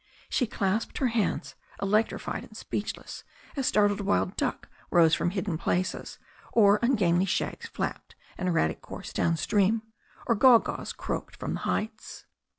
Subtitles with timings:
[0.29, 3.23] She clasped her hands, electrified and speechless,
[3.55, 6.17] as startled wild duck rose from hidden places,
[6.51, 9.83] or ungainly shags flapped an erratic course down stream,
[10.25, 12.25] or gawgaws croaked from the heights.